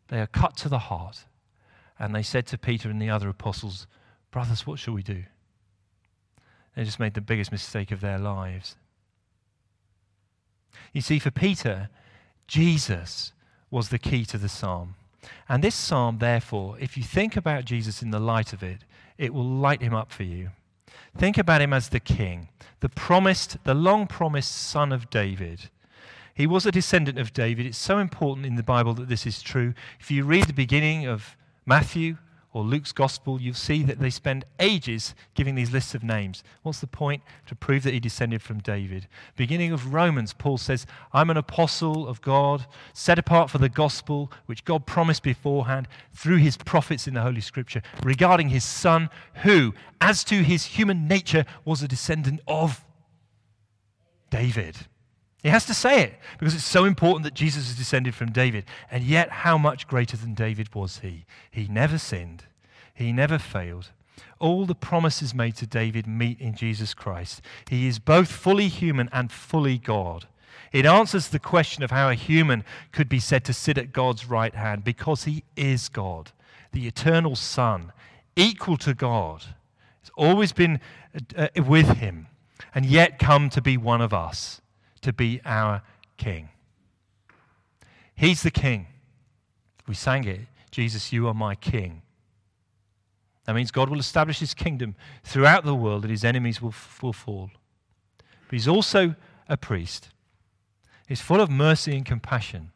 [0.08, 1.24] they are cut to the heart.
[1.98, 3.86] And they said to Peter and the other apostles,
[4.30, 5.24] Brothers, what shall we do?
[6.76, 8.76] They just made the biggest mistake of their lives.
[10.92, 11.88] You see, for Peter,
[12.46, 13.32] Jesus
[13.70, 14.94] was the key to the psalm.
[15.48, 18.84] And this psalm, therefore, if you think about Jesus in the light of it,
[19.18, 20.50] it will light him up for you.
[21.16, 22.48] Think about him as the king,
[22.80, 25.70] the promised, the long promised son of David.
[26.34, 27.64] He was a descendant of David.
[27.64, 29.72] It's so important in the Bible that this is true.
[29.98, 32.18] If you read the beginning of Matthew,
[32.56, 36.42] or Luke's gospel, you'll see that they spend ages giving these lists of names.
[36.62, 37.22] What's the point?
[37.48, 39.08] To prove that he descended from David.
[39.36, 42.64] Beginning of Romans, Paul says, I'm an apostle of God,
[42.94, 47.42] set apart for the gospel, which God promised beforehand through his prophets in the Holy
[47.42, 49.10] Scripture, regarding his son,
[49.42, 52.82] who, as to his human nature, was a descendant of
[54.30, 54.78] David.
[55.46, 58.64] He has to say it because it's so important that Jesus is descended from David.
[58.90, 61.24] And yet, how much greater than David was he?
[61.52, 62.46] He never sinned,
[62.92, 63.92] he never failed.
[64.40, 67.42] All the promises made to David meet in Jesus Christ.
[67.70, 70.26] He is both fully human and fully God.
[70.72, 74.26] It answers the question of how a human could be said to sit at God's
[74.26, 76.32] right hand because he is God,
[76.72, 77.92] the eternal Son,
[78.35, 79.44] equal to God.
[80.00, 80.80] He's always been
[81.37, 82.26] uh, with him
[82.74, 84.61] and yet come to be one of us
[85.06, 85.82] to be our
[86.16, 86.48] king.
[88.16, 88.88] He's the king.
[89.86, 90.40] We sang it
[90.72, 92.02] Jesus, you are my king.
[93.44, 97.12] That means God will establish his kingdom throughout the world and his enemies will, will
[97.12, 97.50] fall.
[98.18, 99.14] But he's also
[99.48, 100.10] a priest.
[101.08, 102.72] He's full of mercy and compassion.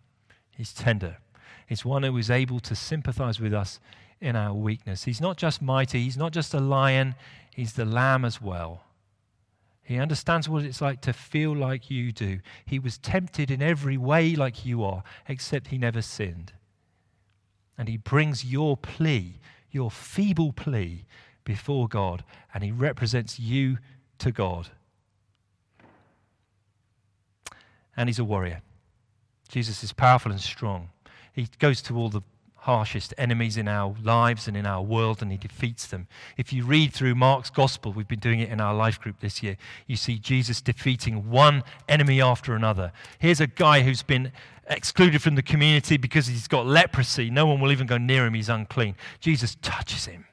[0.57, 1.19] He's tender.
[1.67, 3.81] He's one who is able to sympathize with us
[4.21, 5.05] in our weakness.
[5.05, 7.17] He's not just mighty, he's not just a lion,
[7.55, 8.85] he's the lamb as well.
[9.91, 12.39] He understands what it's like to feel like you do.
[12.65, 16.53] He was tempted in every way like you are, except he never sinned.
[17.77, 19.41] And he brings your plea,
[19.73, 21.07] your feeble plea,
[21.43, 22.23] before God,
[22.55, 23.79] and he represents you
[24.19, 24.69] to God.
[27.97, 28.63] And he's a warrior.
[29.49, 30.91] Jesus is powerful and strong.
[31.33, 32.23] He goes to all the
[32.61, 36.07] harshest enemies in our lives and in our world, and he defeats them.
[36.37, 39.43] If you read through Mark's gospel, we've been doing it in our life group this
[39.43, 42.93] year, you see Jesus defeating one enemy after another.
[43.19, 44.33] Here's a guy who's been
[44.69, 47.31] excluded from the community because he's got leprosy.
[47.31, 48.95] No one will even go near him, he's unclean.
[49.21, 50.27] Jesus touches him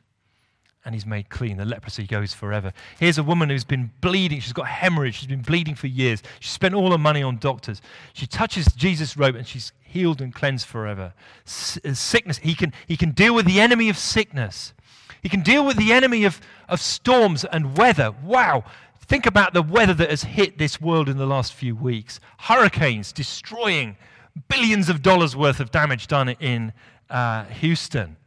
[0.88, 1.58] and he's made clean.
[1.58, 2.72] The leprosy goes forever.
[2.98, 4.40] Here's a woman who's been bleeding.
[4.40, 5.16] She's got hemorrhage.
[5.16, 6.24] She's been bleeding for years.
[6.40, 7.82] She spent all her money on doctors.
[8.14, 11.14] She touches Jesus' robe and she's healed and cleansed forever.
[11.46, 14.74] S- uh, sickness, he can, he can deal with the enemy of sickness.
[15.24, 16.40] He can deal with the enemy of,
[16.70, 18.14] of storms and weather.
[18.24, 18.64] Wow.
[19.02, 22.20] Think about the weather that has hit this world in the last few weeks.
[22.38, 23.98] Hurricanes destroying
[24.50, 26.74] billions of dollars worth of damage done in
[27.10, 28.18] uh, Houston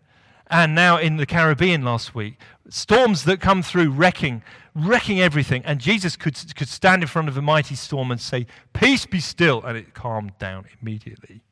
[0.50, 2.34] and now in the Caribbean last week.
[2.68, 4.42] Storms that come through wrecking,
[4.74, 5.62] wrecking everything.
[5.64, 9.20] And Jesus could, could stand in front of a mighty storm and say, Peace be
[9.20, 9.62] still.
[9.62, 11.42] And it calmed down immediately.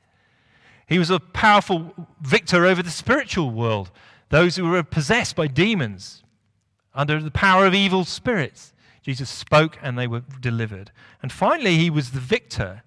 [0.88, 3.90] He was a powerful victor over the spiritual world,
[4.30, 6.22] those who were possessed by demons
[6.94, 8.72] under the power of evil spirits.
[9.02, 10.90] Jesus spoke and they were delivered.
[11.22, 12.82] And finally, he was the victor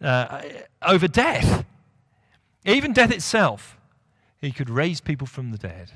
[0.00, 0.42] uh,
[0.80, 1.64] over death,
[2.64, 3.78] even death itself.
[4.40, 5.92] He could raise people from the dead.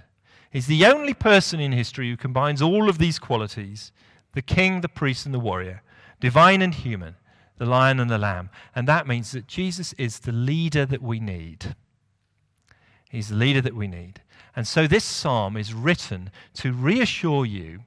[0.50, 3.92] He's the only person in history who combines all of these qualities
[4.32, 5.82] the king, the priest, and the warrior,
[6.20, 7.16] divine and human,
[7.58, 8.50] the lion and the lamb.
[8.74, 11.74] And that means that Jesus is the leader that we need.
[13.10, 14.20] He's the leader that we need.
[14.54, 17.80] And so this psalm is written to reassure you,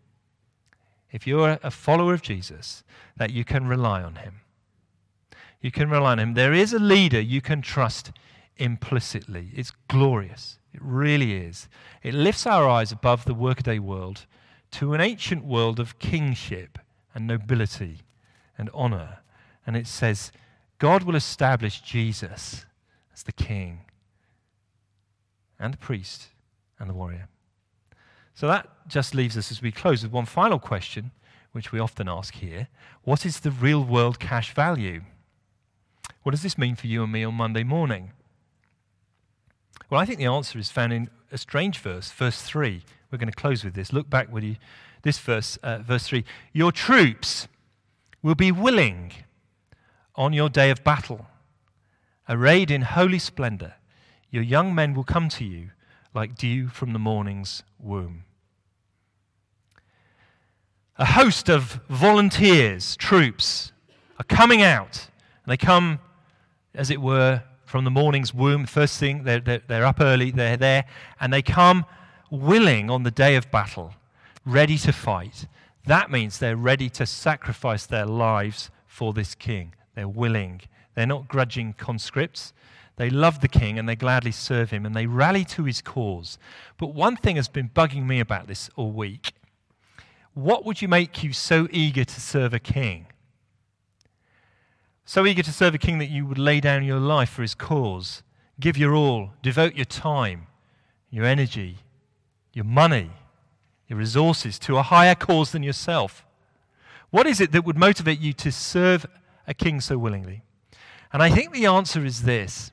[1.12, 2.84] if you're a follower of Jesus,
[3.18, 4.42] that you can rely on him.
[5.62, 6.34] You can rely on him.
[6.36, 8.12] There is a leader you can trust
[8.58, 9.50] implicitly.
[9.54, 10.60] It's glorious.
[10.74, 11.68] It really is.
[12.04, 14.26] It lifts our eyes above the workaday world
[14.72, 16.78] to an ancient world of kingship
[17.16, 18.02] and nobility
[18.58, 19.20] and honor.
[19.70, 20.32] And it says,
[20.80, 22.66] God will establish Jesus
[23.14, 23.82] as the king
[25.60, 26.30] and the priest
[26.80, 27.28] and the warrior.
[28.34, 31.12] So that just leaves us as we close with one final question,
[31.52, 32.68] which we often ask here
[33.04, 35.02] What is the real world cash value?
[36.24, 38.14] What does this mean for you and me on Monday morning?
[39.92, 42.82] Well, I think the answer is found in a strange verse, verse 3.
[43.12, 43.94] We're going to close with this.
[43.94, 44.56] Look back with you.
[45.04, 46.26] This verse, uh, verse 3.
[46.54, 47.48] Your troops
[48.24, 49.12] will be willing
[50.20, 51.28] on your day of battle,
[52.28, 53.76] arrayed in holy splendor.
[54.30, 55.70] Your young men will come to you
[56.14, 58.26] like dew from the morning's womb.
[60.98, 63.72] A host of volunteers, troops,
[64.20, 65.08] are coming out.
[65.46, 66.00] And they come,
[66.76, 68.66] as it were, from the morning's womb.
[68.66, 70.84] First thing, they're, they're, they're up early, they're there,
[71.22, 71.86] and they come
[72.30, 73.94] willing on the day of battle,
[74.46, 75.48] ready to fight.
[75.86, 79.76] That means they're ready to sacrifice their lives for this king.
[80.00, 80.62] They're willing.
[80.96, 82.54] They're not grudging conscripts.
[82.96, 86.38] They love the king and they gladly serve him and they rally to his cause.
[86.78, 89.34] But one thing has been bugging me about this all week.
[90.34, 93.08] What would you make you so eager to serve a king?
[95.04, 97.56] So eager to serve a king that you would lay down your life for his
[97.56, 98.24] cause,
[98.58, 100.48] give your all, devote your time,
[101.10, 101.80] your energy,
[102.54, 103.12] your money,
[103.90, 106.26] your resources to a higher cause than yourself.
[107.10, 109.06] What is it that would motivate you to serve
[109.50, 110.44] a king so willingly?
[111.12, 112.72] And I think the answer is this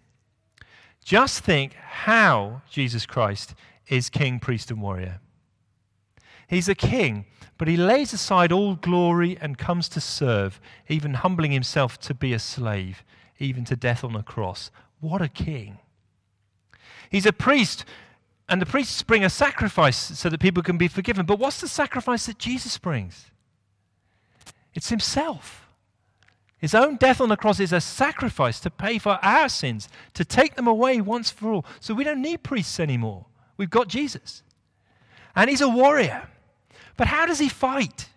[1.04, 3.54] just think how Jesus Christ
[3.88, 5.20] is king, priest, and warrior.
[6.48, 7.26] He's a king,
[7.58, 12.32] but he lays aside all glory and comes to serve, even humbling himself to be
[12.32, 13.04] a slave,
[13.38, 14.70] even to death on a cross.
[15.00, 15.78] What a king!
[17.10, 17.84] He's a priest,
[18.48, 21.24] and the priests bring a sacrifice so that people can be forgiven.
[21.24, 23.30] But what's the sacrifice that Jesus brings?
[24.74, 25.65] It's himself.
[26.66, 30.24] His own death on the cross is a sacrifice to pay for our sins, to
[30.24, 31.64] take them away once for all.
[31.78, 33.26] So we don't need priests anymore.
[33.56, 34.42] We've got Jesus.
[35.36, 36.28] And he's a warrior.
[36.96, 38.08] But how does he fight?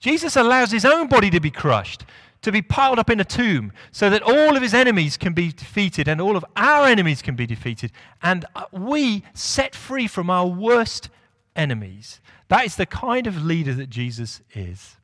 [0.00, 2.06] Jesus allows his own body to be crushed,
[2.40, 5.52] to be piled up in a tomb, so that all of his enemies can be
[5.52, 7.92] defeated and all of our enemies can be defeated,
[8.22, 11.10] and uh, we set free from our worst
[11.54, 12.22] enemies.
[12.48, 14.96] That is the kind of leader that Jesus is.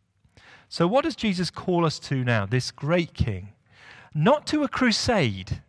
[0.75, 3.51] So, what does Jesus call us to now, this great king?
[4.13, 5.63] Not to a crusade,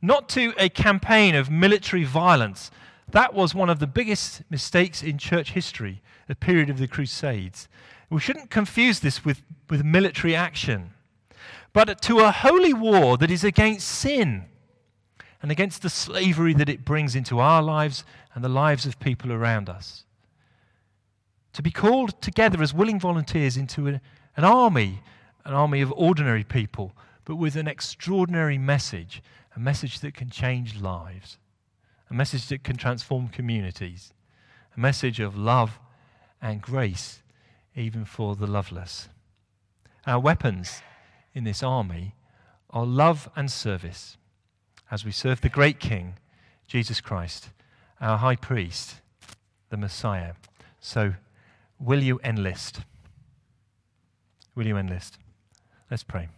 [0.00, 2.70] not to a campaign of military violence.
[3.06, 7.68] That was one of the biggest mistakes in church history, the period of the Crusades.
[8.08, 10.94] We shouldn't confuse this with, with military action,
[11.74, 14.46] but to a holy war that is against sin
[15.42, 18.04] and against the slavery that it brings into our lives
[18.34, 20.03] and the lives of people around us
[21.54, 24.00] to be called together as willing volunteers into a,
[24.36, 25.02] an army,
[25.44, 26.92] an army of ordinary people,
[27.24, 29.22] but with an extraordinary message,
[29.56, 31.38] a message that can change lives,
[32.10, 34.12] a message that can transform communities,
[34.76, 35.78] a message of love
[36.42, 37.22] and grace,
[37.74, 39.08] even for the loveless.
[40.06, 40.82] Our weapons
[41.34, 42.14] in this army
[42.70, 44.16] are love and service
[44.90, 46.14] as we serve the great King,
[46.66, 47.50] Jesus Christ,
[48.00, 48.96] our high priest,
[49.70, 50.32] the Messiah.
[50.80, 51.14] So,
[51.84, 52.80] Will you enlist?
[54.54, 55.18] Will you enlist?
[55.90, 56.28] Let's pray.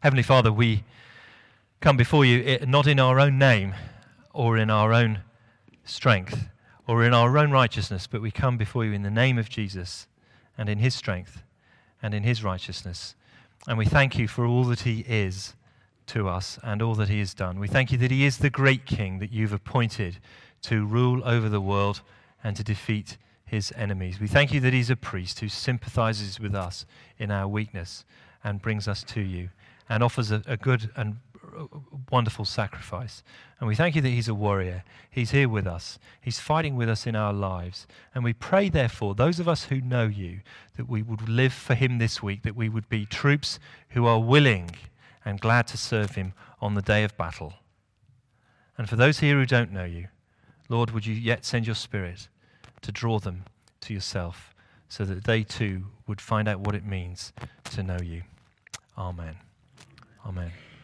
[0.00, 0.84] Heavenly Father, we
[1.80, 3.74] come before you eh, not in our own name
[4.34, 5.20] or in our own
[5.82, 6.48] strength
[6.86, 10.08] or in our own righteousness, but we come before you in the name of Jesus
[10.58, 11.42] and in his strength
[12.02, 13.14] and in his righteousness.
[13.66, 15.54] And we thank you for all that he is
[16.06, 17.58] to us and all that he has done.
[17.58, 20.18] We thank you that he is the great king that you've appointed
[20.62, 22.02] to rule over the world
[22.42, 23.16] and to defeat
[23.46, 24.20] his enemies.
[24.20, 26.84] We thank you that he's a priest who sympathizes with us
[27.18, 28.04] in our weakness
[28.42, 29.48] and brings us to you.
[29.88, 31.16] and offers a, a good and
[32.10, 33.22] wonderful sacrifice.
[33.58, 34.84] And we thank you that He's a warrior.
[35.10, 37.86] He's here with us, He's fighting with us in our lives.
[38.14, 40.40] And we pray, therefore, those of us who know you,
[40.76, 43.58] that we would live for Him this week, that we would be troops
[43.90, 44.70] who are willing
[45.24, 47.54] and glad to serve Him on the day of battle.
[48.76, 50.08] And for those here who don't know you,
[50.68, 52.28] Lord, would you yet send your Spirit
[52.82, 53.44] to draw them
[53.82, 54.54] to yourself
[54.88, 57.32] so that they too would find out what it means
[57.70, 58.22] to know you?
[58.98, 59.36] Amen.
[60.26, 60.52] Amen.